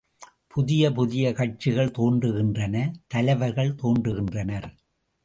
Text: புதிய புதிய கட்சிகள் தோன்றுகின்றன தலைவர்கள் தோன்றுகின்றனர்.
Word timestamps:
புதிய 0.47 0.91
புதிய 0.91 1.33
கட்சிகள் 1.33 1.91
தோன்றுகின்றன 1.91 2.75
தலைவர்கள் 3.07 3.75
தோன்றுகின்றனர். 3.75 4.67